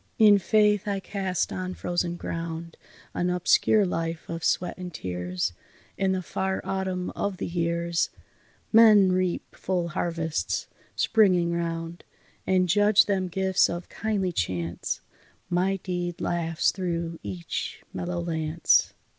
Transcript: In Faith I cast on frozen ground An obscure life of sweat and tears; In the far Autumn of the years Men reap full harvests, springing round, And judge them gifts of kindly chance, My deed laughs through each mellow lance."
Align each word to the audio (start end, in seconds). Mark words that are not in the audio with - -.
In 0.17 0.39
Faith 0.39 0.87
I 0.87 0.99
cast 0.99 1.53
on 1.53 1.75
frozen 1.75 2.15
ground 2.15 2.75
An 3.13 3.29
obscure 3.29 3.85
life 3.85 4.27
of 4.27 4.43
sweat 4.43 4.75
and 4.75 4.91
tears; 4.91 5.53
In 5.95 6.11
the 6.11 6.23
far 6.23 6.59
Autumn 6.63 7.11
of 7.11 7.37
the 7.37 7.45
years 7.45 8.09
Men 8.73 9.11
reap 9.11 9.55
full 9.55 9.89
harvests, 9.89 10.65
springing 10.95 11.51
round, 11.53 12.03
And 12.47 12.67
judge 12.67 13.05
them 13.05 13.27
gifts 13.27 13.69
of 13.69 13.89
kindly 13.89 14.31
chance, 14.31 15.01
My 15.51 15.75
deed 15.77 16.19
laughs 16.19 16.71
through 16.71 17.19
each 17.21 17.83
mellow 17.93 18.21
lance." 18.21 18.93